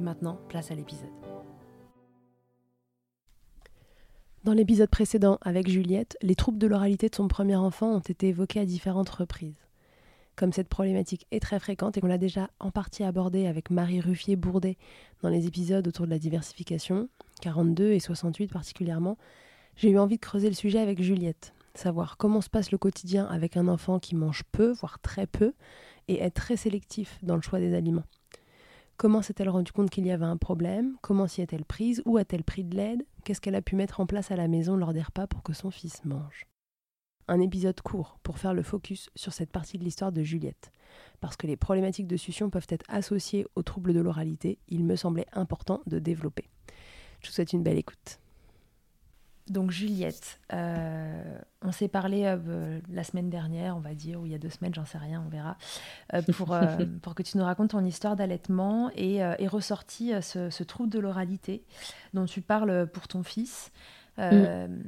[0.00, 1.10] Maintenant, place à l'épisode.
[4.44, 8.28] Dans l'épisode précédent avec Juliette, les troubles de l'oralité de son premier enfant ont été
[8.28, 9.66] évoqués à différentes reprises.
[10.36, 14.00] Comme cette problématique est très fréquente et qu'on l'a déjà en partie abordée avec Marie
[14.00, 14.78] Ruffier-Bourdet
[15.20, 17.10] dans les épisodes autour de la diversification,
[17.42, 19.18] 42 et 68 particulièrement,
[19.76, 23.26] j'ai eu envie de creuser le sujet avec Juliette, savoir comment se passe le quotidien
[23.26, 25.52] avec un enfant qui mange peu, voire très peu,
[26.08, 28.04] et est très sélectif dans le choix des aliments.
[29.00, 30.98] Comment s'est-elle rendue compte qu'il y avait un problème?
[31.00, 32.02] Comment s'y est-elle prise?
[32.04, 33.02] Où a-t-elle pris de l'aide?
[33.24, 35.54] Qu'est-ce qu'elle a pu mettre en place à la maison lors des repas pour que
[35.54, 36.44] son fils mange?
[37.26, 40.70] Un épisode court pour faire le focus sur cette partie de l'histoire de Juliette.
[41.20, 44.96] Parce que les problématiques de succion peuvent être associées aux troubles de l'oralité, il me
[44.96, 46.50] semblait important de développer.
[47.22, 48.20] Je vous souhaite une belle écoute.
[49.50, 54.30] Donc Juliette, euh, on s'est parlé euh, la semaine dernière, on va dire, ou il
[54.30, 55.56] y a deux semaines, j'en sais rien, on verra,
[56.14, 56.56] euh, pour,
[57.02, 61.64] pour que tu nous racontes ton histoire d'allaitement et est ressorti ce, trouble de l'oralité
[62.14, 63.72] dont tu parles pour ton fils.
[64.18, 64.82] Mm.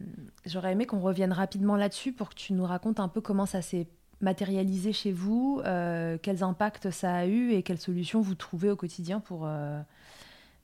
[0.47, 3.63] J'aurais aimé qu'on revienne rapidement là-dessus pour que tu nous racontes un peu comment ça
[3.63, 3.89] s'est
[4.21, 5.61] matérialisé chez vous,
[6.23, 9.49] quels impacts ça a eu et quelles solutions vous trouvez au quotidien pour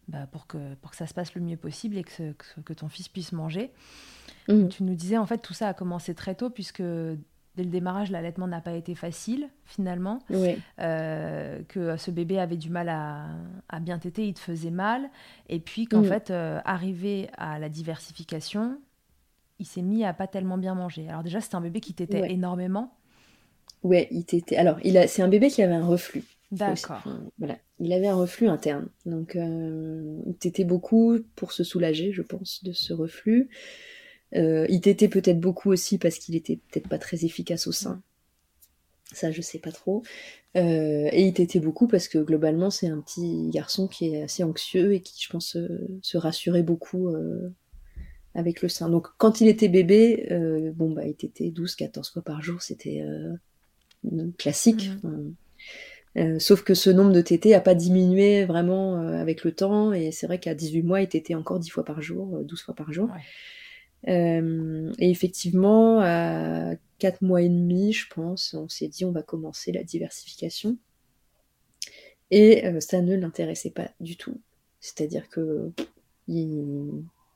[0.09, 2.33] bah, pour, que, pour que ça se passe le mieux possible et que,
[2.65, 3.71] que, ton fils puisse manger.
[4.49, 4.69] Mmh.
[4.69, 8.11] Tu nous disais, en fait, tout ça a commencé très tôt, puisque dès le démarrage,
[8.11, 10.21] l'allaitement n'a pas été facile, finalement.
[10.81, 13.27] Euh, que ce bébé avait du mal à,
[13.69, 15.11] à, bien téter, il te faisait mal.
[15.51, 16.07] Et puis qu'en mmh.
[16.07, 18.81] fait, euh, arrivé à la diversification,
[19.59, 21.09] il s'est mis à pas tellement bien manger.
[21.09, 22.95] Alors déjà, c'était un bébé qui tétait énormément.
[23.83, 24.57] Ouais, il tétait.
[24.57, 25.07] Alors, il a...
[25.07, 26.25] c'est un bébé qui avait un reflux.
[26.51, 27.07] D'accord.
[27.39, 27.59] voilà.
[27.79, 28.89] Il avait un reflux interne.
[29.05, 33.51] Donc, euh, il tétait beaucoup pour se soulager, je pense, de ce reflux.
[34.35, 38.03] Euh, il tétait peut-être beaucoup aussi parce qu'il était peut-être pas très efficace au sein.
[39.13, 40.03] Ça, je sais pas trop.
[40.57, 44.43] Euh, et il tétait beaucoup parce que globalement, c'est un petit garçon qui est assez
[44.43, 45.57] anxieux et qui, je pense,
[46.03, 47.15] se rassurait beaucoup
[48.35, 48.89] avec le sein.
[48.89, 50.29] Donc, quand il était bébé,
[50.75, 52.61] bon, bah, il tétait 12-14 fois par jour.
[52.63, 53.03] C'était
[54.37, 54.91] classique.
[55.03, 55.33] Mmh.
[56.17, 59.93] Euh, sauf que ce nombre de tétés n'a pas diminué vraiment euh, avec le temps,
[59.93, 62.65] et c'est vrai qu'à 18 mois, il tétait encore 10 fois par jour, 12 euh,
[62.65, 63.11] fois par jour.
[64.07, 69.73] et effectivement, à 4 mois et demi, je pense, on s'est dit on va commencer
[69.73, 70.79] la diversification.
[72.31, 74.39] Et ça ne l'intéressait pas du tout.
[74.81, 75.73] C'est-à-dire que
[76.27, 76.63] il,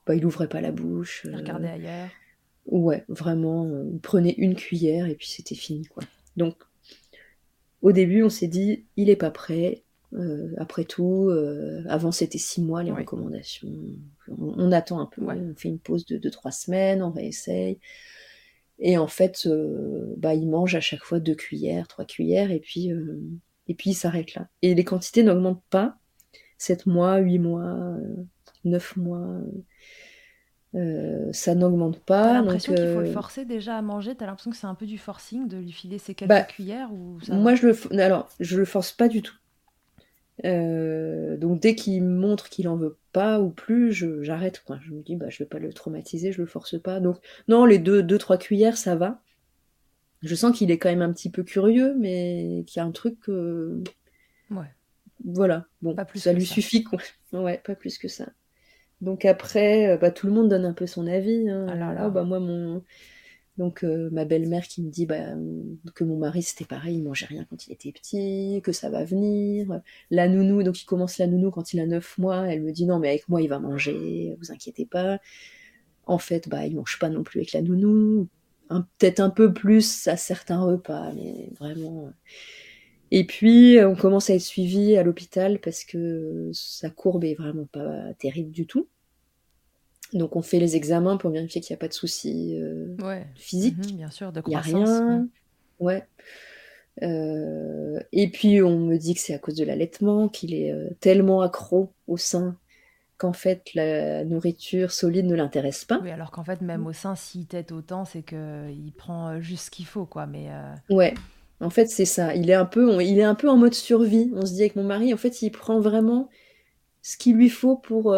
[0.06, 1.22] bah, il ouvrait pas la bouche.
[1.24, 2.10] Il regardait ailleurs.
[2.66, 6.02] Ouais, vraiment, il prenait une cuillère et puis c'était fini, quoi.
[6.36, 6.56] Donc
[7.82, 9.82] au début, on s'est dit, il est pas prêt,
[10.58, 11.30] après tout,
[11.88, 13.68] avant c'était six mois les recommandations.
[14.28, 17.78] On, attend un peu, on fait une pause de 2-3 semaines, on réessaye.
[18.78, 19.48] Et en fait,
[20.18, 22.90] bah, il mange à chaque fois deux cuillères, trois cuillères, et puis,
[23.68, 24.48] et puis il s'arrête là.
[24.60, 25.96] Et les quantités n'augmentent pas.
[26.58, 27.96] 7 mois, 8 mois,
[28.64, 29.40] 9 mois.
[30.74, 32.24] Euh, ça n'augmente pas.
[32.24, 34.74] T'as l'impression qu'il faut le euh, forcer déjà à manger T'as l'impression que c'est un
[34.74, 38.28] peu du forcing de lui filer ses quelques bah, cuillères ou Moi, je le, alors,
[38.40, 39.36] je le force pas du tout.
[40.46, 43.92] Euh, donc dès qu'il montre qu'il en veut pas ou plus,
[44.22, 44.64] j'arrête.
[44.80, 47.00] Je me dis, bah, je vais pas le traumatiser, je le force pas.
[47.00, 49.20] Donc non, les deux, deux trois cuillères, ça va.
[50.22, 52.92] Je sens qu'il est quand même un petit peu curieux, mais qu'il y a un
[52.92, 53.28] truc.
[53.28, 54.70] Ouais.
[55.24, 55.66] Voilà.
[55.82, 57.00] Bon, ça lui suffit quoi.
[57.32, 58.26] Ouais, pas plus que ça.
[59.02, 61.50] Donc après, euh, bah, tout le monde donne un peu son avis.
[61.50, 61.66] Hein.
[61.68, 62.82] Ah oh, bah, moi, mon...
[63.58, 65.34] Donc euh, ma belle-mère qui me dit bah,
[65.94, 69.04] que mon mari c'était pareil, il mangeait rien quand il était petit, que ça va
[69.04, 69.82] venir.
[70.10, 72.86] La nounou, donc il commence la nounou quand il a 9 mois, elle me dit
[72.86, 75.20] non mais avec moi il va manger, vous inquiétez pas.
[76.06, 78.28] En fait, bah il mange pas non plus avec la nounou,
[78.70, 82.10] peut-être un peu plus à certains repas, mais vraiment.
[83.10, 87.66] Et puis, on commence à être suivi à l'hôpital parce que sa courbe est vraiment
[87.66, 88.88] pas terrible du tout.
[90.12, 92.94] Donc, on fait les examens pour vérifier qu'il n'y a pas de soucis euh,
[93.34, 93.78] physiques.
[93.78, 94.68] Mhm, bien sûr, de croissance.
[94.68, 95.28] Il n'y a rien.
[95.80, 96.04] Ouais.
[97.02, 100.90] Euh, et puis, on me dit que c'est à cause de l'allaitement, qu'il est euh,
[101.00, 102.56] tellement accro au sein
[103.16, 106.00] qu'en fait, la nourriture solide ne l'intéresse pas.
[106.02, 109.70] Oui, alors qu'en fait, même au sein, s'il tête autant, c'est qu'il prend juste ce
[109.70, 110.26] qu'il faut, quoi.
[110.26, 110.48] Mais
[110.90, 111.14] Ouais.
[111.60, 112.34] En fait, c'est ça.
[112.34, 114.32] Il est un peu, il est un peu en mode survie.
[114.34, 116.28] On se dit avec mon mari, en fait, il prend vraiment
[117.02, 118.12] ce qu'il lui faut pour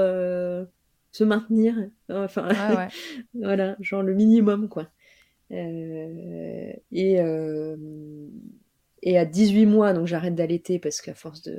[1.14, 1.76] se maintenir.
[2.08, 2.48] Enfin,
[3.34, 4.88] voilà, genre le minimum, quoi.
[5.52, 7.76] Euh, et, euh,
[9.02, 11.56] et à 18 mois, donc j'arrête d'allaiter parce qu'à force de.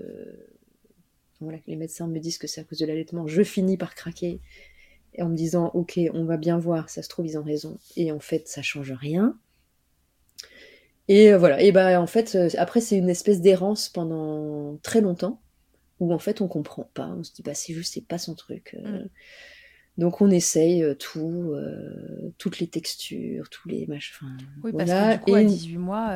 [1.39, 4.41] Voilà, les médecins me disent que c'est à cause de l'allaitement, je finis par craquer.
[5.13, 7.77] Et en me disant, ok, on va bien voir, ça se trouve, ils ont raison.
[7.95, 9.37] Et en fait, ça change rien.
[11.07, 15.01] Et euh, voilà, et bah en fait, euh, après c'est une espèce d'errance pendant très
[15.01, 15.39] longtemps,
[15.99, 18.35] où en fait on comprend pas, on se dit bah c'est juste, c'est pas son
[18.35, 18.75] truc.
[18.79, 19.03] Euh.
[19.03, 19.09] Mm.
[19.97, 21.55] Donc on essaye tout,
[22.37, 24.27] toutes les textures, tous les machins.
[24.61, 26.09] Oui, parce que du coup, à 18 mois,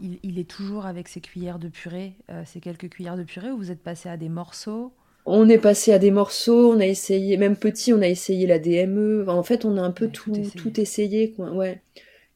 [0.00, 3.70] il, est toujours avec ses cuillères de purée, ces quelques cuillères de purée, ou vous
[3.70, 4.92] êtes passé à des morceaux?
[5.26, 8.58] On est passé à des morceaux, on a essayé, même petit, on a essayé la
[8.58, 9.26] DME.
[9.28, 11.30] en fait, on a un peu tout, tout, essayé.
[11.30, 11.52] quoi.
[11.52, 11.80] Ouais.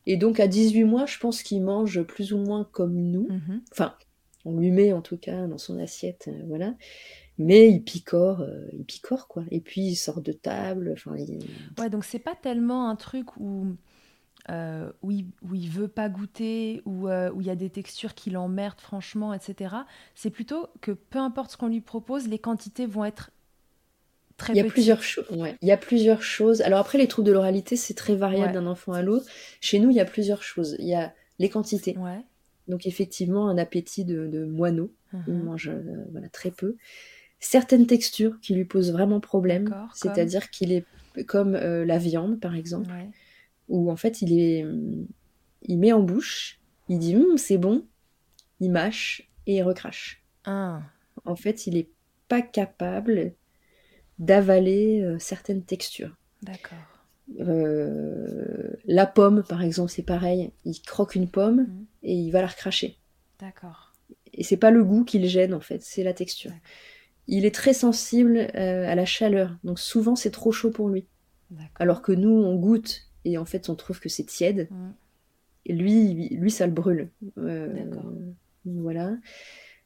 [0.07, 3.27] Et donc à 18 mois, je pense qu'il mange plus ou moins comme nous.
[3.31, 3.63] Mhm.
[3.73, 3.95] Enfin,
[4.45, 6.75] on lui met en tout cas dans son assiette, euh, voilà.
[7.39, 9.45] Mais il picore, euh, il picore quoi.
[9.51, 10.93] Et puis il sort de table.
[10.93, 11.17] Enfin,
[11.79, 13.67] Ouais, donc c'est pas tellement un truc où
[14.51, 18.15] euh, où, il, où, il, veut pas goûter, où, où il y a des textures
[18.15, 19.75] qui l'emmerdent franchement, etc.
[20.15, 23.31] C'est plutôt que peu importe ce qu'on lui propose, les quantités vont être
[24.49, 25.27] il y a plusieurs choses.
[25.63, 26.61] Il y a plusieurs choses.
[26.63, 29.27] Alors après, les troubles de l'oralité, c'est très variable d'un enfant à l'autre.
[29.61, 30.77] Chez nous, il y a plusieurs choses.
[30.79, 31.97] Il y a les quantités.
[32.69, 34.93] Donc effectivement, un appétit de, moineau.
[35.13, 35.43] Il uh-huh.
[35.43, 36.77] mange euh, voilà, très peu.
[37.41, 39.73] Certaines textures qui lui posent vraiment problème.
[39.95, 40.85] C'est-à-dire qu'il est
[41.27, 42.91] comme euh, la viande, par exemple,
[43.69, 44.67] où en fait, il est,
[45.63, 46.59] il met en bouche,
[46.89, 47.85] il dit hum, c'est bon,
[48.61, 50.23] il mâche et il recrache.
[50.45, 50.83] Ah.
[51.25, 51.91] En fait, il est
[52.29, 53.35] pas capable
[54.19, 56.17] d'avaler euh, certaines textures.
[56.43, 56.79] D'accord.
[57.41, 60.51] Euh, la pomme, par exemple, c'est pareil.
[60.65, 61.87] Il croque une pomme mhm.
[62.03, 62.99] et il va la recracher.
[63.41, 63.93] D'accord.
[64.33, 66.51] Et c'est pas le goût qui le gêne en fait, c'est la texture.
[67.27, 71.07] Il est très sensible euh, à la chaleur, donc souvent c'est trop chaud pour lui.
[71.77, 74.69] Alors que nous, on goûte et en fait on trouve que c'est tiède.
[74.71, 74.93] Mhm.
[75.67, 77.09] Et lui, lui, ça le brûle.
[77.37, 78.13] D'accord.
[78.67, 79.17] Voilà.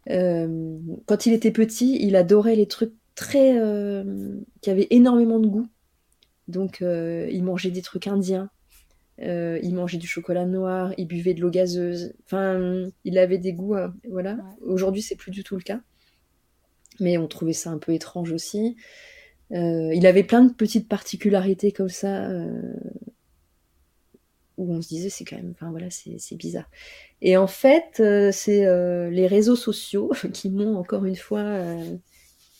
[0.06, 3.58] quand il était petit, il adorait les trucs très.
[3.58, 5.68] Euh, qui avait énormément de goût.
[6.48, 8.50] Donc, euh, il mangeait des trucs indiens.
[9.20, 12.14] Euh, il mangeait du chocolat noir, il buvait de l'eau gazeuse.
[12.24, 13.76] Enfin, il avait des goûts,
[14.08, 14.38] voilà.
[14.62, 15.80] Aujourd'hui, c'est plus du tout le cas.
[17.00, 18.76] Mais on trouvait ça un peu étrange aussi.
[19.50, 22.28] il avait plein de petites particularités comme ça,
[24.56, 26.70] où on se disait c'est quand même, enfin voilà, c'est bizarre.
[27.20, 28.02] Et en fait,
[28.32, 31.74] c'est les réseaux sociaux qui m'ont encore une fois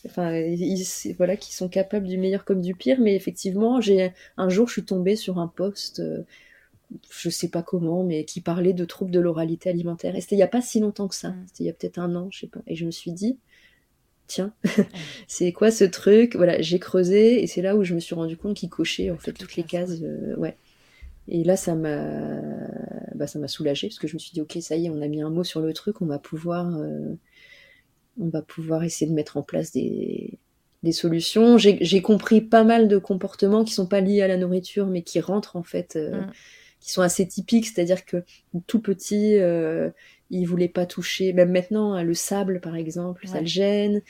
[0.05, 0.31] enfin
[1.17, 4.73] voilà qui sont capables du meilleur comme du pire mais effectivement j'ai un jour je
[4.73, 6.23] suis tombée sur un post euh,
[7.11, 10.15] je sais pas comment mais qui parlait de troubles de l'oralité alimentaire.
[10.15, 11.29] Et c'était il y a pas si longtemps que ça.
[11.29, 11.43] Mm.
[11.47, 12.61] c'était il y a peut-être un an je sais pas.
[12.67, 13.37] Et je me suis dit
[14.27, 14.53] tiens
[15.27, 16.35] c'est quoi ce truc?
[16.35, 19.17] Voilà j'ai creusé et c'est là où je me suis rendu compte qu'il cochait en
[19.17, 20.57] fait toutes les cases euh, ouais.
[21.27, 22.41] Et là ça m'a
[23.15, 25.01] bah, ça m'a soulagé parce que je me suis dit ok ça y est on
[25.01, 27.15] a mis un mot sur le truc on va pouvoir euh,
[28.19, 30.37] on va pouvoir essayer de mettre en place des,
[30.83, 31.57] des solutions.
[31.57, 35.19] J'ai compris pas mal de comportements qui sont pas liés à la nourriture, mais qui
[35.19, 36.31] rentrent en fait, euh, mm.
[36.79, 37.67] qui sont assez typiques.
[37.67, 38.23] C'est-à-dire que
[38.67, 39.89] tout petit, euh,
[40.29, 41.33] il voulait pas toucher.
[41.33, 44.01] Même maintenant, hein, le sable, par exemple, ça le gêne.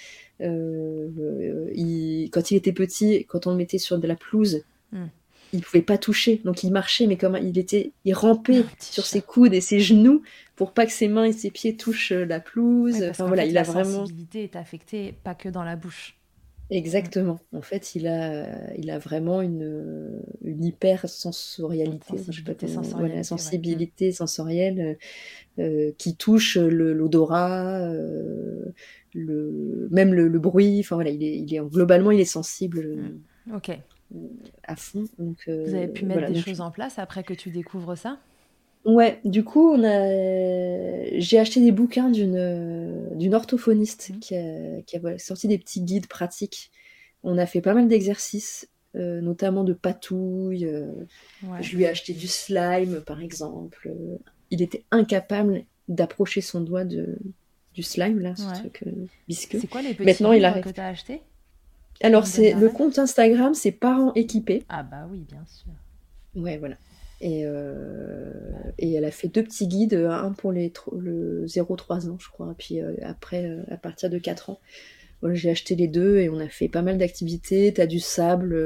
[0.42, 5.06] Euh, il, quand il était petit, quand on le mettait sur de la pelouse, mm.
[5.54, 6.42] Il pouvait pas toucher.
[6.44, 10.22] Donc il marchait, mais comme il était, il rampait sur ses coudes et ses genoux
[10.56, 13.04] pour pas que ses mains et ses pieds touchent la pelouse.
[13.10, 13.90] enfin voilà, il a vraiment.
[13.90, 16.16] La sensibilité est affectée pas que dans la bouche.
[16.72, 17.40] Exactement.
[17.52, 24.98] En fait, il a, il a vraiment une, une hyper sensorialité, sensibilité, sensorielle, sensibilité sensorielle
[25.58, 28.66] euh, qui touche l'odorat, euh,
[29.16, 30.82] le, même le, bruit.
[30.82, 32.98] Enfin voilà, il est, il est globalement, il est sensible.
[33.48, 33.56] Mm.
[33.56, 33.72] Ok.
[34.64, 35.06] À fond.
[35.18, 38.18] Donc, euh, Vous avez pu mettre des choses en place après que tu découvres ça?
[38.86, 41.20] Ouais, du coup, on a...
[41.20, 44.20] j'ai acheté des bouquins d'une d'une orthophoniste mmh.
[44.20, 46.72] qui a, qui a sorti des petits guides pratiques.
[47.24, 50.66] On a fait pas mal d'exercices, euh, notamment de patouille.
[50.66, 50.92] Euh,
[51.60, 53.92] je lui ai acheté du slime, par exemple.
[54.50, 57.18] Il était incapable d'approcher son doigt de
[57.74, 58.92] du slime là, ce truc euh,
[59.28, 59.60] visqueux.
[59.60, 60.60] C'est quoi les petits Maintenant, il a...
[60.60, 61.22] que t'as acheté
[62.02, 64.64] Alors c'est le compte Instagram, c'est parents équipés.
[64.70, 65.72] Ah bah oui, bien sûr.
[66.36, 66.76] Ouais, voilà.
[67.22, 68.32] Et, euh,
[68.78, 72.56] et, elle a fait deux petits guides, un pour les le 0-3 ans, je crois,
[72.58, 74.60] puis euh, après, euh, à partir de 4 ans.
[75.34, 77.74] j'ai acheté les deux et on a fait pas mal d'activités.
[77.74, 78.58] T'as du sable,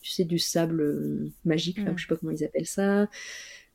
[0.00, 1.98] tu sais, du sable magique, là, mm.
[1.98, 3.08] je sais pas comment ils appellent ça.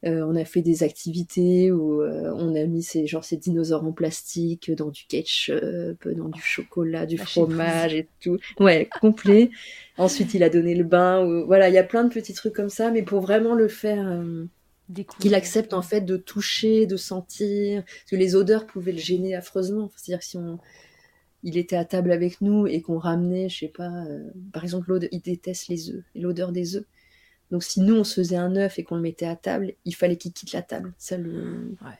[0.06, 3.84] Euh, on a fait des activités où euh, on a mis ces, genre, ces dinosaures
[3.84, 8.38] en plastique dans du ketchup, dans du chocolat, du fromage et tout.
[8.60, 9.50] Ouais, complet.
[9.98, 11.44] Ensuite, il a donné le bain.
[11.46, 14.08] Voilà, il y a plein de petits trucs comme ça, mais pour vraiment le faire,
[14.08, 14.46] euh,
[15.20, 19.34] qu'il accepte en fait de toucher, de sentir, parce que les odeurs pouvaient le gêner
[19.34, 19.89] affreusement.
[19.96, 20.60] C'est-à-dire si on,
[21.42, 23.92] il était à table avec nous et qu'on ramenait, je sais pas,
[24.54, 26.86] par exemple, il déteste les œufs, l'odeur des œufs.
[27.51, 29.96] Donc si nous on se faisait un œuf et qu'on le mettait à table, il
[29.96, 30.94] fallait qu'il quitte la table.
[30.98, 31.75] Ça le.
[31.82, 32.00] Ouais.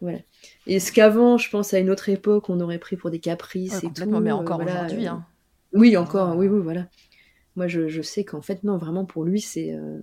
[0.00, 0.18] Voilà.
[0.66, 3.82] Et ce qu'avant, je pense à une autre époque, on aurait pris pour des caprices
[3.82, 4.20] et tout.
[4.20, 5.06] Mais encore aujourd'hui.
[5.06, 5.24] Hein.
[5.72, 6.36] Oui, encore.
[6.36, 6.86] Oui, oui, voilà.
[7.56, 9.72] Moi, je, sais qu'en fait, non, vraiment pour lui, c'est.
[9.72, 9.98] Euh,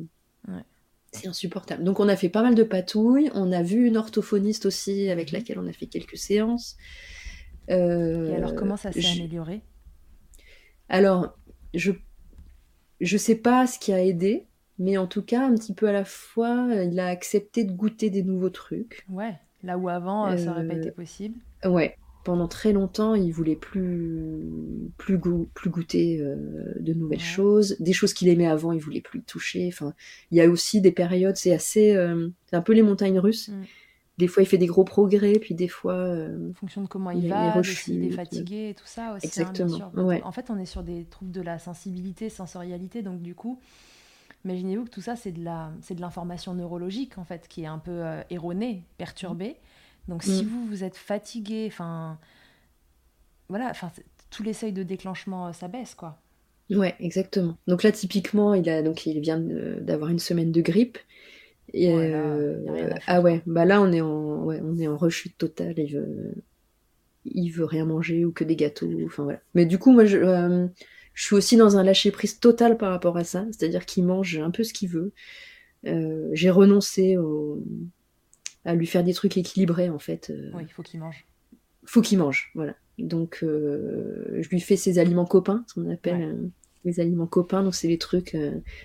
[1.12, 1.84] c'est insupportable.
[1.84, 3.30] Donc on a fait pas mal de patouilles.
[3.34, 5.40] On a vu une orthophoniste aussi avec mhm.
[5.40, 6.78] laquelle on a fait quelques séances.
[7.70, 9.62] Euh, et alors comment ça s'est amélioré?
[10.90, 11.38] Alors
[11.74, 11.92] je
[13.02, 14.48] je sais pas ce qui a aidé,
[14.82, 18.10] mais en tout cas, un petit peu à la fois, il a accepté de goûter
[18.10, 19.06] des nouveaux trucs.
[19.10, 21.40] Ouais, là où avant, euh, ça n'aurait pas été euh, possible.
[21.64, 24.42] Ouais, pendant très longtemps, il voulait plus,
[24.98, 25.20] plus,
[25.54, 27.76] plus goûter euh, de nouvelles choses.
[27.80, 29.68] Des choses qu'il aimait avant, il voulait plus toucher.
[29.68, 29.94] Enfin,
[30.32, 31.96] il y a aussi des périodes, c'est assez,
[32.48, 33.50] c'est un peu les montagnes russes.
[33.50, 33.64] Mm.
[34.18, 35.96] Des fois, il fait des gros progrès, puis des fois.
[35.96, 39.28] en fonction de comment il, va, s'il est fatigué et tout ça aussi.
[39.28, 39.92] Hein, Exactement.
[39.94, 40.24] ouais.
[40.24, 43.60] En fait, on est sur des troubles de la sensibilité, sensorialité, donc du coup,
[44.46, 47.68] Imaginez-vous que tout ça, c'est de la, c'est de l'information neurologique en fait, qui est
[47.68, 49.56] un peu euh, erronée, perturbée.
[50.08, 50.48] Donc si mm.
[50.48, 52.18] vous vous êtes fatigué, enfin,
[53.50, 53.92] voilà, enfin,
[54.32, 56.20] tous les seuils de déclenchement, euh, ça baisse quoi.
[56.72, 57.58] Ouais, exactement.
[57.68, 60.98] Donc là, typiquement, il a donc il vient d'avoir une semaine de grippe.
[61.74, 65.76] Et euh, ah ouais, bah là on est en, ouais, on est en rechute totale.
[65.78, 66.34] Il veut,
[67.26, 68.90] il veut rien manger ou que des gâteaux.
[69.06, 69.40] Enfin voilà.
[69.54, 70.18] Mais du coup, moi, je,
[71.14, 74.38] je suis aussi dans un lâcher prise total par rapport à ça, c'est-à-dire qu'il mange
[74.38, 75.14] un peu ce qu'il veut.
[75.86, 77.18] Euh, j'ai renoncé
[78.66, 80.30] à lui faire des trucs équilibrés en fait.
[80.30, 80.52] Euh.
[80.54, 81.26] oui, il faut qu'il mange.
[81.86, 82.76] Faut qu'il mange, voilà.
[82.98, 86.52] Donc euh, je lui fais ses aliments copains, ce qu'on appelle
[86.86, 87.64] les aliments copains.
[87.64, 88.38] Donc c'est les trucs.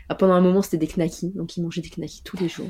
[0.09, 2.68] Ah, pendant un moment c'était des knackis, donc il mangeait des knackis tous les jours.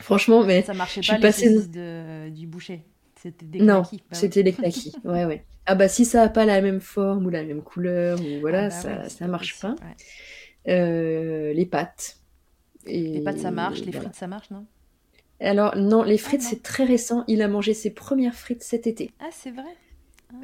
[0.00, 2.28] Franchement, mais ça marchait pas les de...
[2.30, 2.84] du boucher.
[3.20, 4.94] C'était des Non, bah c'était les knackis.
[5.04, 5.44] Ouais, ouais.
[5.66, 8.66] Ah bah si ça n'a pas la même forme ou la même couleur ou voilà,
[8.66, 9.74] ah bah ça, ça marche pas.
[10.68, 12.18] Euh, les pâtes.
[12.86, 14.64] Les pâtes ça marche, les frites ça marche, non?
[15.40, 17.24] Alors non, les frites ah c'est très récent.
[17.28, 19.10] Il a mangé ses premières frites cet été.
[19.20, 19.76] Ah c'est vrai?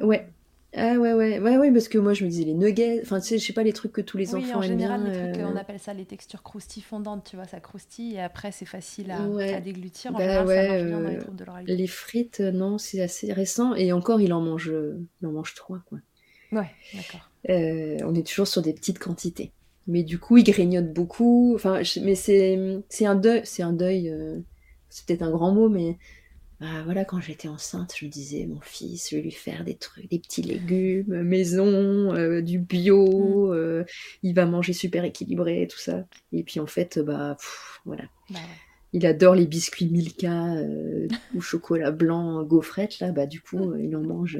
[0.01, 0.27] Ouais.
[0.75, 3.27] Ah ouais, ouais, ouais, ouais, parce que moi je me disais les nuggets, enfin tu
[3.27, 5.55] sais, je sais pas, les trucs que tous les enfants en général, Les trucs, on
[5.55, 5.59] euh.
[5.59, 9.59] appelle ça les textures croustilles fondantes, tu vois, ça croustille et après c'est facile à,
[9.61, 10.11] déglutir.
[10.11, 13.01] En bah général, ça marche bien dans les euh, de Les frites, euh, non, c'est
[13.01, 14.73] assez récent et encore il en mange,
[15.21, 15.99] il en mange trois, quoi.
[16.51, 17.29] Ouais, d'accord.
[17.47, 19.51] on est toujours sur des petites quantités.
[19.85, 21.53] Mais du coup, il grignote beaucoup.
[21.55, 22.57] Enfin, mais c'est
[22.89, 24.11] c'est un deuil, c'est un deuil.
[24.89, 25.97] c'est peut-être un grand mot, mais
[26.63, 29.75] bah, voilà, quand j'étais enceinte, je me disais, mon fils, je vais lui faire des
[29.75, 33.51] trucs, des petits légumes, maison, euh, du bio, mm.
[33.51, 33.83] euh,
[34.21, 36.05] il va manger super équilibré, tout ça.
[36.31, 37.35] Et puis en fait, bah
[37.83, 38.05] voilà.
[38.29, 38.39] Bah
[38.93, 43.81] il adore les biscuits Milka euh, ou chocolat blanc, gaufrette, là, bah du coup, euh,
[43.81, 44.39] il en mange.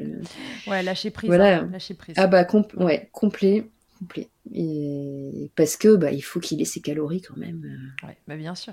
[0.66, 1.28] Ouais, lâcher prise.
[1.28, 1.58] Voilà.
[1.58, 2.14] Hein, lâcher prise.
[2.16, 2.46] Ah bah,
[2.78, 3.68] ouais, complet.
[4.00, 4.30] complet.
[4.50, 7.92] Et parce que bah, il faut qu'il ait ses calories quand même.
[8.02, 8.72] Ouais, bah bien sûr.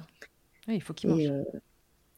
[0.70, 1.44] il faut qu'il mange.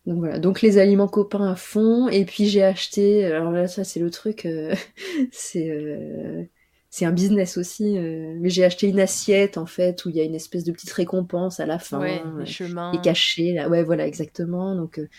[0.06, 2.08] Donc voilà, donc les aliments copains à fond.
[2.10, 4.48] Et puis j'ai acheté, alors là, ça c'est le truc,
[5.32, 6.50] c'est
[6.94, 7.98] c'est un business aussi.
[7.98, 10.72] Euh, mais j'ai acheté une assiette en fait où il y a une espèce de
[10.72, 12.92] petite récompense à la fin, ouais, les chemins.
[12.92, 13.52] et cachée.
[13.54, 13.68] Là.
[13.68, 14.76] Ouais, voilà, exactement.
[14.76, 15.10] Donc euh,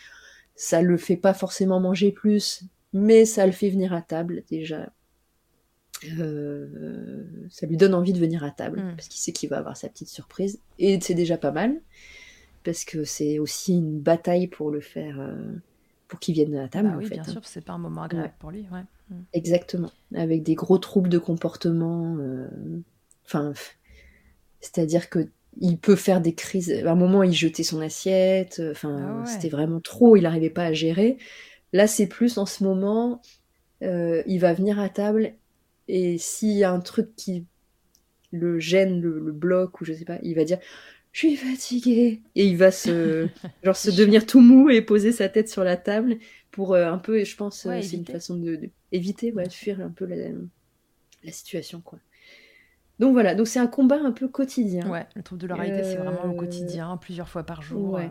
[0.54, 2.62] ça le fait pas forcément manger plus,
[2.92, 4.92] mais ça le fait venir à table déjà.
[6.16, 8.94] Euh, ça lui donne envie de venir à table mm.
[8.94, 11.80] parce qu'il sait qu'il va avoir sa petite surprise et c'est déjà pas mal
[12.64, 15.18] parce que c'est aussi une bataille pour le faire
[16.08, 16.88] pour qu'il vienne à table.
[16.88, 17.32] Bah oui, en fait, bien hein.
[17.32, 18.66] sûr, c'est pas un moment agréable pour lui.
[18.72, 18.82] Ouais.
[19.10, 19.22] Mm.
[19.32, 22.16] Exactement, avec des gros troubles de comportement.
[22.18, 22.48] Euh,
[23.26, 23.52] enfin,
[24.60, 25.28] c'est-à-dire que
[25.58, 26.70] il peut faire des crises.
[26.84, 28.58] À un moment, il jetait son assiette.
[28.60, 30.16] Euh, enfin, ah c'était vraiment trop.
[30.16, 31.18] Il n'arrivait pas à gérer.
[31.72, 33.20] Là, c'est plus en ce moment.
[33.82, 35.34] Euh, il va venir à table
[35.88, 37.44] et s'il y a un truc qui
[38.30, 40.58] le gêne, le, le bloque ou je sais pas, il va dire
[41.14, 43.28] je suis fatigué et il va se
[43.64, 46.18] genre se devenir tout mou et poser sa tête sur la table
[46.50, 49.90] pour un peu et je pense c'est une façon de éviter, ouais, de fuir un
[49.90, 50.28] peu la,
[51.24, 51.98] la situation, quoi.
[53.00, 54.88] Donc voilà, donc c'est un combat un peu quotidien.
[54.88, 57.94] Ouais, le trouble de l'oralité, c'est vraiment au quotidien, plusieurs fois par jour.
[57.94, 58.10] Ouais.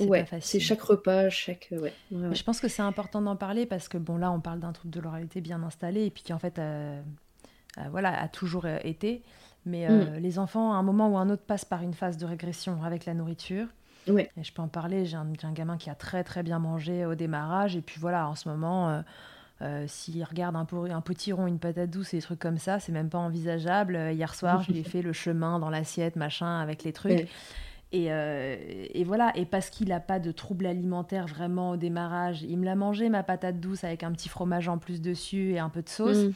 [0.00, 1.68] Euh, c'est C'est chaque repas, chaque.
[1.72, 4.72] Ouais, Je pense que c'est important d'en parler parce que bon là, on parle d'un
[4.72, 7.00] trouble de l'oralité bien installé et puis qui en fait, euh,
[7.78, 9.22] euh, voilà, a toujours été.
[9.68, 10.16] Mais mm.
[10.18, 13.06] les enfants, à un moment ou un autre, passent par une phase de régression avec
[13.06, 13.66] la nourriture.
[14.08, 14.30] Ouais.
[14.36, 15.04] Et je peux en parler.
[15.04, 18.28] J'ai un, un, gamin qui a très très bien mangé au démarrage et puis voilà,
[18.28, 19.02] en ce moment
[19.60, 22.92] euh, s'il regarde un, un potiron, une patate douce et des trucs comme ça, c'est
[22.92, 23.96] même pas envisageable.
[23.96, 27.28] Euh, hier soir, je lui ai fait le chemin dans l'assiette, machin, avec les trucs.
[27.94, 28.56] Euh,
[28.92, 32.66] et, voilà, et parce qu'il n'a pas de trouble alimentaire vraiment au démarrage, il me
[32.66, 35.82] l'a mangé ma patate douce avec un petit fromage en plus dessus et un peu
[35.82, 36.32] de sauce, mm.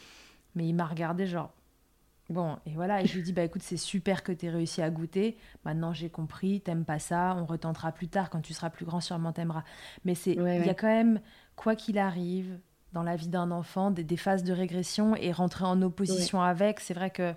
[0.57, 1.53] mais il m'a regardé genre,
[2.31, 4.83] bon, et voilà, et je lui dis, bah écoute, c'est super que tu aies réussi
[4.83, 8.71] à goûter, maintenant j'ai compris, t'aimes pas ça, on retentera plus tard, quand tu seras
[8.71, 9.64] plus grand, sûrement t'aimeras.
[10.05, 11.20] Mais c'est, il y a quand même,
[11.57, 12.59] quoi qu'il arrive,
[12.92, 16.81] dans la vie d'un enfant, des, phases de régression et rentrer en opposition avec.
[16.81, 17.35] C'est vrai que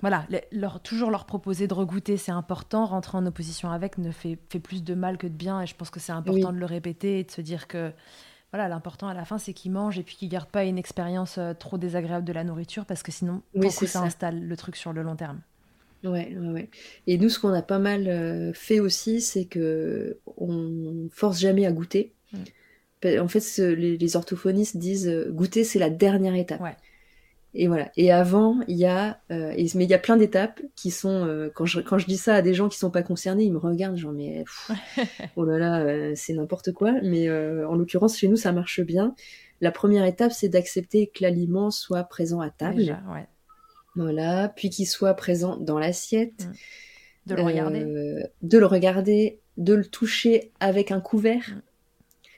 [0.00, 2.84] voilà, leur, toujours leur proposer de regoûter, c'est important.
[2.84, 5.62] Rentrer en opposition avec ne fait, fait, plus de mal que de bien.
[5.62, 7.92] Et je pense que c'est important de le répéter et de se dire que
[8.56, 11.36] voilà, l'important à la fin, c'est qu'ils mangent et puis qu'ils gardent pas une expérience
[11.36, 14.76] euh, trop désagréable de la nourriture parce que sinon, oui, ça, ça, installe le truc
[14.76, 15.40] sur le long terme.
[16.04, 16.70] Ouais, ouais, ouais.
[17.06, 21.66] Et nous, ce qu'on a pas mal euh, fait aussi, c'est que on force jamais
[21.66, 22.14] à goûter.
[22.32, 23.20] Mm.
[23.20, 26.62] En fait, les, orthophonistes disent euh, goûter, c'est la dernière étape.
[27.58, 27.90] Et voilà.
[27.96, 31.24] Et avant, il y a, euh, mais il y a plein d'étapes qui sont.
[31.26, 33.52] Euh, quand je quand je dis ça à des gens qui sont pas concernés, ils
[33.52, 34.44] me regardent genre mais
[35.36, 36.92] oh là là, c'est n'importe quoi.
[37.02, 39.14] Mais en l'occurrence, chez nous, ça marche bien.
[39.62, 42.98] La première étape, c'est d'accepter que l'aliment soit présent à table.
[43.94, 44.52] Voilà.
[44.54, 46.46] Puis qu'il soit présent dans l'assiette.
[46.46, 46.52] Mm.
[47.26, 47.84] De le regarder.
[48.42, 51.42] de le regarder, de le toucher avec un couvert.
[51.56, 51.62] Mm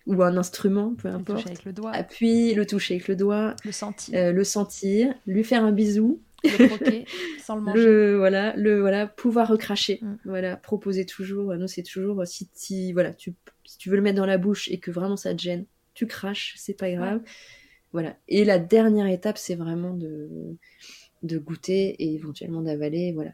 [0.09, 1.29] ou un instrument, peu importe.
[1.29, 1.93] Le toucher avec le doigt.
[1.93, 3.55] Appuie, le toucher avec le doigt.
[3.65, 4.19] Le sentir.
[4.19, 6.23] Euh, le sentir, lui faire un bisou.
[6.45, 7.05] Le croquer
[7.45, 7.85] sans le manger.
[7.85, 9.99] Le, voilà, le, voilà, pouvoir recracher.
[10.01, 10.15] Mm.
[10.25, 11.55] Voilà, proposer toujours.
[11.55, 14.69] Nous, c'est toujours, si, si, voilà, tu, si tu veux le mettre dans la bouche
[14.71, 17.21] et que vraiment ça te gêne, tu craches, c'est pas grave.
[17.93, 18.17] Voilà.
[18.29, 20.57] Et la dernière étape, c'est vraiment de,
[21.23, 23.13] de goûter et éventuellement d'avaler.
[23.13, 23.33] Voilà.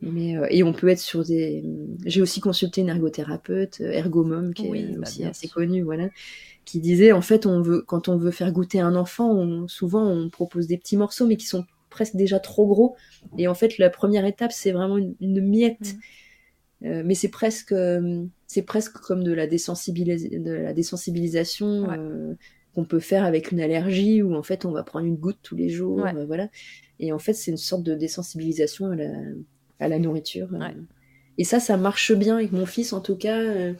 [0.00, 1.64] Mais, euh, et on peut être sur des.
[2.04, 6.08] J'ai aussi consulté une ergothérapeute, euh, Ergomom, qui est bah, aussi assez connue, voilà,
[6.64, 10.06] qui disait en fait, on veut, quand on veut faire goûter un enfant, on, souvent
[10.06, 12.96] on propose des petits morceaux, mais qui sont presque déjà trop gros.
[13.38, 15.94] Et en fait, la première étape, c'est vraiment une, miette.
[15.94, 16.86] Mm.
[16.86, 17.74] Euh, mais c'est presque,
[18.46, 21.88] c'est presque comme de la, de la désensibilisation
[22.72, 25.56] qu'on peut faire avec une allergie, où en fait, on va prendre une goutte tous
[25.56, 26.48] les jours, voilà.
[27.00, 29.10] Et en fait, c'est une sorte de désensibilisation à la
[29.80, 30.48] à la nourriture.
[30.52, 30.68] Euh.
[31.36, 33.36] Et ça, ça marche bien avec mon fils, en tout cas.
[33.36, 33.74] Euh,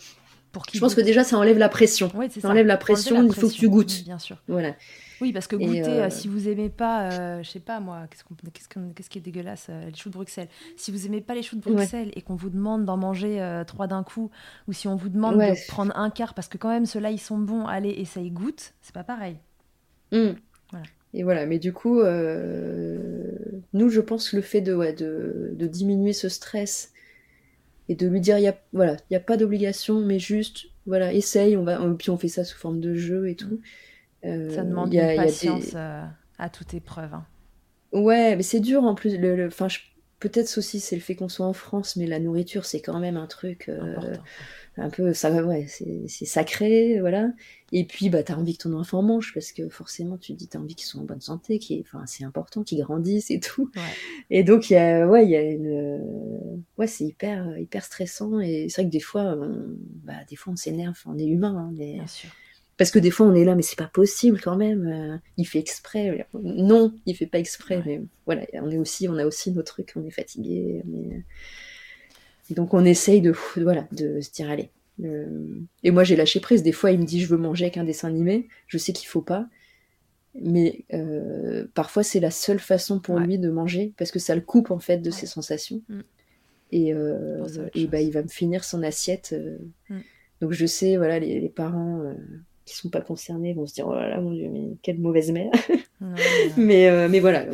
[0.53, 2.11] Pour je pense que déjà, ça enlève la pression.
[2.41, 4.05] ça, enlève la pression, il faut que tu goûtes.
[4.05, 4.37] bien sûr.
[4.49, 4.75] Voilà.
[5.21, 9.19] Oui, parce que goûter, euh, si vous aimez pas, je sais pas moi, qu'est-ce, qui
[9.19, 10.49] est dégueulasse, les choux de Bruxelles.
[10.77, 13.89] Si vous aimez pas les choux de Bruxelles et qu'on vous demande d'en manger trois
[13.89, 14.31] d'un coup,
[14.69, 17.19] ou si on vous demande de prendre un quart, parce que quand même ceux-là ils
[17.19, 19.39] sont bons, allez, essaye, goûte, c'est pas pareil.
[20.13, 20.31] Mmh.
[20.71, 20.87] Voilà.
[21.15, 22.03] Et voilà, mais du coup,
[23.73, 26.93] nous, je pense que le fait de, ouais, de, de, diminuer ce stress
[27.89, 30.67] et de lui dire, il y a, voilà, il n'y a pas d'obligation, mais juste,
[30.87, 33.61] voilà, essaye, on va, puis on fait ça sous forme de jeu et tout.
[34.25, 36.03] Euh, ça demande une patience euh,
[36.39, 37.15] à toute épreuve.
[37.15, 37.27] Hein.
[37.93, 39.17] Ouais, mais c'est dur en plus.
[39.17, 39.79] Le, le je,
[40.21, 43.17] peut-être aussi c'est le fait qu'on soit en France, mais la nourriture c'est quand même
[43.17, 43.71] un truc
[44.77, 47.31] un peu ça ouais c'est sacré voilà.
[47.71, 50.49] Et puis bah t'as envie que ton enfant mange parce que forcément tu te dis
[50.49, 53.71] t'as envie qu'ils soient en bonne santé qui enfin c'est important qu'ils grandissent et tout.
[54.31, 58.41] Et donc il y a ouais il y a une ouais c'est hyper hyper stressant.
[58.41, 59.37] Et c'est vrai que des fois
[60.05, 62.31] bah des fois on s'énerve on est humain hein, Bien sûr.
[62.79, 65.45] Parce que des fois on est là mais c'est pas possible quand même euh, il
[65.47, 69.53] fait exprès non il fait pas exprès mais voilà on est aussi on a aussi
[69.53, 71.25] nos trucs on est fatigué mais
[72.55, 74.71] donc on essaye de, voilà, de se dire allez.
[75.05, 76.63] Euh, et moi j'ai lâché prise.
[76.63, 78.49] Des fois il me dit je veux manger avec un dessin animé.
[78.67, 79.47] Je sais qu'il faut pas.
[80.41, 84.41] Mais euh, parfois c'est la seule façon pour lui de manger parce que ça le
[84.41, 85.83] coupe en fait de ses sensations.
[85.89, 86.01] Mm.
[86.71, 89.35] Et, euh, et bah, il va me finir son assiette.
[89.89, 89.99] Mm.
[90.41, 92.15] Donc je sais, voilà, les, parents
[92.69, 95.33] qui sont pas concernés vont se dire oh là là mon dieu mais quelle mauvaise
[95.33, 95.51] mère
[96.57, 97.47] mais euh, mais voilà,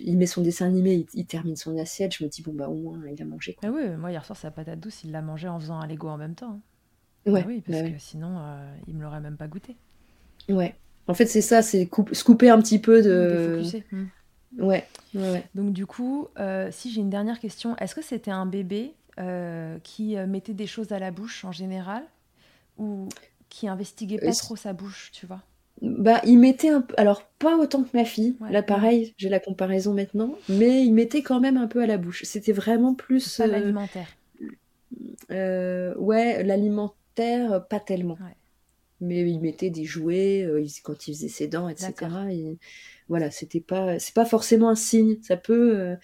[0.00, 2.74] il met son dessin animé il, termine son assiette je me dis bon bah au
[2.74, 3.68] moins il a mangé quoi.
[3.68, 6.08] Ah oui moi hier soir sa patate douce il l'a mangé en faisant un Lego
[6.08, 6.60] en même temps
[7.26, 7.30] hein.
[7.30, 9.76] ouais ah oui parce que sinon euh, il me l'aurait même pas goûté
[10.48, 10.74] ouais
[11.06, 14.06] en fait c'est ça c'est se couper un petit peu de hmm.
[14.64, 18.46] ouais, ouais, donc du coup euh, si j'ai une dernière question est-ce que c'était un
[18.46, 18.94] bébé
[19.84, 22.02] qui mettait des choses à la bouche en général
[22.78, 23.08] ou
[23.54, 25.40] qui investiguait pas trop sa bouche, tu vois.
[25.80, 29.38] Bah, il mettait un peu, alors pas autant que ma fille, là pareil, j'ai la
[29.38, 32.22] comparaison maintenant, mais il mettait quand même un peu à la bouche.
[32.24, 33.36] C'était vraiment plus.
[33.36, 34.08] Pas euh, l'alimentaire.
[35.30, 38.18] Euh, ouais, l'alimentaire, pas tellement.
[39.00, 41.92] Mais il mettait des jouets euh, quand il faisait ses dents, etc.
[43.08, 45.18] voilà, c'était pas, c'est pas forcément un signe.
[45.22, 45.96] Ça peut.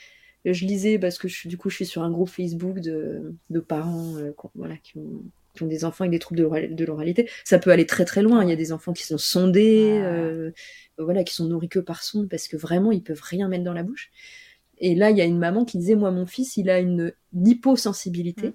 [0.45, 3.61] je lisais parce que je, du coup, je suis sur un groupe Facebook de, de
[3.61, 4.15] parents,
[4.55, 5.23] voilà, qui ont
[5.61, 6.41] qui ont des enfants avec des troubles
[6.75, 8.43] de l'oralité, ça peut aller très très loin.
[8.43, 10.51] Il y a des enfants qui sont sondés, euh,
[10.99, 13.75] voilà, qui sont nourris que par son, parce que vraiment ils peuvent rien mettre dans
[13.75, 14.11] la bouche.
[14.79, 17.13] Et là, il y a une maman qui disait, moi, mon fils, il a une
[17.35, 18.49] hyposensibilité.
[18.49, 18.55] Mm.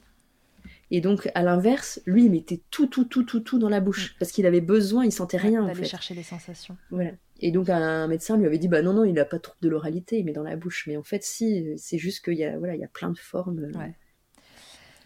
[0.92, 4.14] Et donc, à l'inverse, lui, il mettait tout, tout, tout, tout, tout dans la bouche.
[4.14, 4.16] Mm.
[4.18, 5.64] Parce qu'il avait besoin, il sentait rien.
[5.64, 5.86] en fait.
[5.86, 6.78] chercher les sensations.
[6.90, 7.12] Voilà.
[7.42, 9.60] Et donc, un médecin lui avait dit, bah non, non, il n'a pas de trouble
[9.62, 10.86] de l'oralité, il met dans la bouche.
[10.88, 13.20] Mais en fait, si, c'est juste qu'il y a, voilà, il y a plein de
[13.20, 13.60] formes.
[13.60, 13.88] Euh,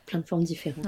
[0.06, 0.88] plein de formes différentes.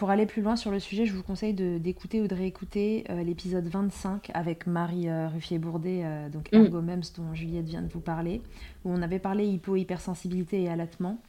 [0.00, 3.22] Pour aller plus loin sur le sujet, je vous conseille d'écouter ou de réécouter euh,
[3.22, 6.56] l'épisode 25 avec Marie euh, Ruffier-Bourdet, euh, donc mm.
[6.56, 8.40] Ergomems dont Juliette vient de vous parler,
[8.86, 11.20] où on avait parlé hypo-hypersensibilité et allaitement.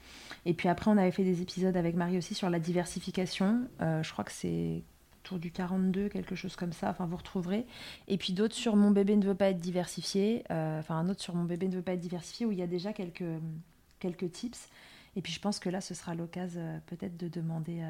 [0.46, 3.68] Et puis après, on avait fait des épisodes avec Marie aussi sur la diversification.
[3.82, 4.84] je crois que c'est
[5.20, 7.66] autour du 42, quelque chose comme ça, enfin vous retrouverez.
[8.08, 11.36] Et puis d'autres sur Mon bébé ne veut pas être diversifié, enfin un autre sur
[11.36, 13.42] Mon bébé ne veut pas être diversifié, où il y a déjà quelques,
[14.00, 14.70] quelques tips.
[15.18, 17.84] Et puis je pense que là, ce sera l'occasion peut-être de demander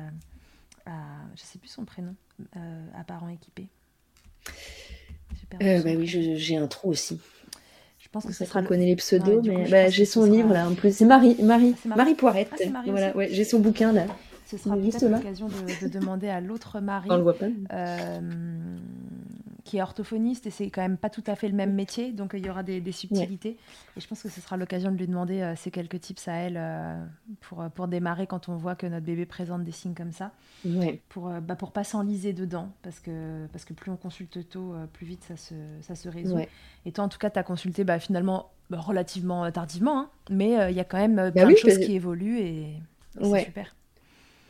[0.85, 0.91] à,
[1.35, 2.15] je sais plus son prénom,
[2.55, 3.69] euh, à parents équipés.
[5.61, 7.19] Euh, bah oui, j'ai un trou aussi.
[7.99, 8.61] Je pense que ça sera.
[8.63, 10.67] connaît les pseudos, mais bah, j'ai son livre là.
[10.67, 12.51] En plus, c'est Marie, Marie, Marie, Poirette.
[12.73, 14.05] Ah, voilà, ouais, j'ai son bouquin là.
[14.45, 17.07] Ce sera peut-être l'occasion de, de, demander à l'autre Marie.
[17.09, 17.45] On le voit pas.
[17.71, 18.19] Euh,
[19.63, 22.31] qui est orthophoniste et c'est quand même pas tout à fait le même métier, donc
[22.33, 23.57] il y aura des, subtilités.
[23.95, 26.33] Et je pense que ce sera l'occasion de lui demander euh, ces quelques tips à
[26.33, 27.03] elle euh,
[27.41, 30.31] pour, euh, pour démarrer quand on voit que notre bébé présente des signes comme ça.
[31.09, 35.05] Pour, bah, pour pas s'enliser dedans, parce que, parce que plus on consulte tôt, plus
[35.05, 36.39] vite ça se, ça se résout.
[36.85, 40.71] Et toi, en tout cas, tu as consulté bah, finalement bah, relativement tardivement, hein, mais
[40.71, 42.77] il y a quand même bah plein de choses qui évoluent et
[43.21, 43.75] c'est super.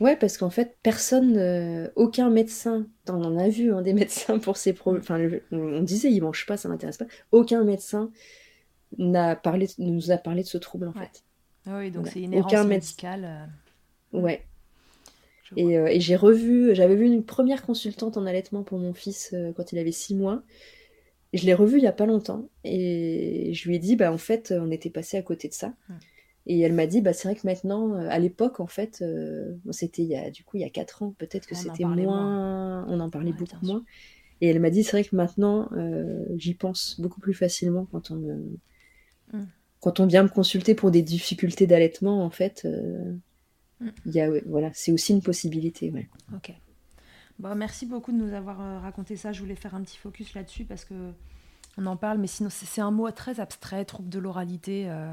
[0.00, 4.38] Ouais, parce qu'en fait, personne, euh, aucun médecin, on en a vu hein, des médecins
[4.38, 5.20] pour ces problèmes, enfin,
[5.52, 7.06] on disait ils mangent pas, ça m'intéresse pas.
[7.30, 8.10] Aucun médecin
[8.98, 11.22] n'a parlé, nous a parlé de ce trouble en fait.
[11.66, 13.48] Ah oui, donc c'est une aucun médicale.
[14.14, 14.44] Euh, ouais.
[15.58, 19.70] Euh, et, j'ai revu, j'avais vu une première consultante en allaitement pour mon fils quand
[19.70, 20.42] il avait six mois.
[21.32, 24.18] Je l'ai revu il y a pas longtemps et je lui ai dit, bah en
[24.18, 25.74] fait, on était passé à côté de ça.
[25.88, 25.98] Hum.
[26.46, 29.54] Et elle m'a dit, bah, c'est vrai que maintenant, euh, à l'époque, en fait, euh,
[29.70, 32.84] c'était il y a, du coup, il y a 4 ans, peut-être que c'était moins,
[32.88, 33.84] on en parlait beaucoup moins.
[34.40, 38.10] Et elle m'a dit, c'est vrai que maintenant, euh, j'y pense beaucoup plus facilement quand
[38.10, 38.42] on,
[39.32, 39.46] mm.
[39.80, 42.66] quand on vient me consulter pour des difficultés d'allaitement, en fait,
[43.80, 43.88] mm.
[44.06, 45.92] y a, voilà, c'est aussi une possibilité.
[45.92, 46.08] Ouais.
[46.34, 46.52] Ok.
[47.38, 49.30] Bon, merci beaucoup de nous avoir raconté ça.
[49.30, 50.94] Je voulais faire un petit focus là-dessus parce que
[51.78, 54.90] on en parle, mais sinon c'est un mot très abstrait, trouble de l'oralité.
[54.90, 55.12] Euh,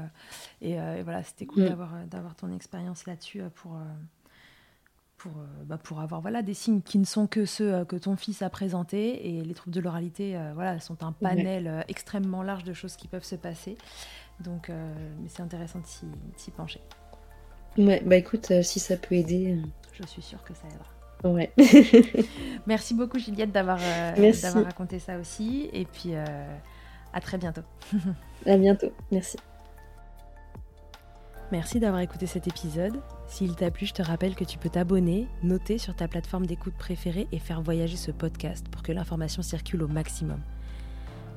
[0.62, 1.66] euh, et, voilà, c'était cool mm.
[1.66, 3.78] euh, d'avoir ton expérience là-dessus pour,
[5.16, 5.32] pour,
[5.64, 8.50] bah, pour avoir voilà, des signes qui ne sont que ceux que ton fils a
[8.50, 9.28] présentés.
[9.28, 13.24] Et les troubles de l'oralité voilà, sont un panel extrêmement large de choses qui peuvent
[13.24, 13.76] se passer.
[14.40, 15.86] Donc mais c'est intéressant de
[16.36, 16.80] s'y pencher.
[17.78, 19.58] Ouais, bah écoute, si ça peut aider.
[19.92, 20.99] Je suis sûre que ça aidera.
[21.24, 21.52] Ouais.
[22.66, 25.68] Merci beaucoup Juliette d'avoir euh, raconté ça aussi.
[25.72, 26.24] Et puis euh,
[27.12, 27.62] à très bientôt.
[28.46, 28.92] à bientôt.
[29.10, 29.36] Merci.
[31.52, 33.00] Merci d'avoir écouté cet épisode.
[33.26, 36.74] S'il t'a plu, je te rappelle que tu peux t'abonner, noter sur ta plateforme d'écoute
[36.78, 40.40] préférée et faire voyager ce podcast pour que l'information circule au maximum.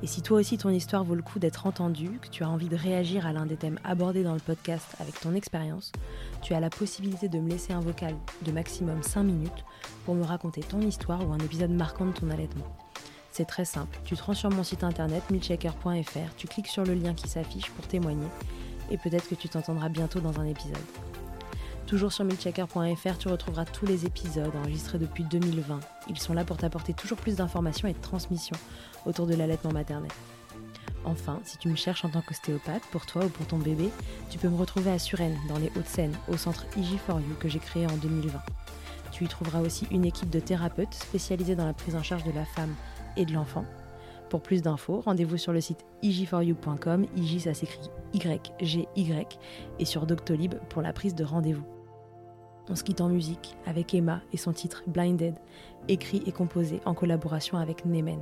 [0.04, 2.68] Et si toi aussi ton histoire vaut le coup d'être entendue, que tu as envie
[2.68, 5.92] de réagir à l'un des thèmes abordés dans le podcast avec ton expérience,
[6.42, 9.64] tu as la possibilité de me laisser un vocal de maximum 5 minutes
[10.04, 12.66] pour me raconter ton histoire ou un épisode marquant de ton allaitement.
[13.30, 17.14] C'est très simple, tu te sur mon site internet milchecker.fr, tu cliques sur le lien
[17.14, 18.28] qui s'affiche pour témoigner
[18.90, 20.76] et peut-être que tu t'entendras bientôt dans un épisode.
[21.86, 25.80] Toujours sur milchecker.fr, tu retrouveras tous les épisodes enregistrés depuis 2020.
[26.08, 28.56] Ils sont là pour t'apporter toujours plus d'informations et de transmissions
[29.04, 30.10] autour de l'allaitement maternel.
[31.04, 33.90] Enfin, si tu me cherches en tant qu'ostéopathe, pour toi ou pour ton bébé,
[34.30, 37.86] tu peux me retrouver à Suresnes, dans les Hauts-de-Seine, au centre IG4U que j'ai créé
[37.86, 38.40] en 2020.
[39.12, 42.32] Tu y trouveras aussi une équipe de thérapeutes spécialisés dans la prise en charge de
[42.32, 42.74] la femme
[43.16, 43.66] et de l'enfant,
[44.34, 49.38] pour plus d'infos, rendez-vous sur le site ig4u.com, IG ça s'écrit Y-G-Y,
[49.78, 51.73] et sur Doctolib pour la prise de rendez-vous.
[52.68, 55.34] On se quitte en musique avec Emma et son titre Blinded,
[55.88, 58.20] écrit et composé en collaboration avec Nemen.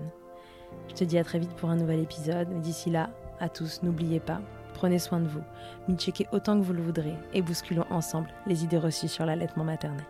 [0.88, 4.20] Je te dis à très vite pour un nouvel épisode, d'ici là, à tous, n'oubliez
[4.20, 4.40] pas,
[4.74, 5.42] prenez soin de vous,
[5.88, 9.64] m'y checkez autant que vous le voudrez et bousculons ensemble les idées reçues sur l'allaitement
[9.64, 10.04] maternel.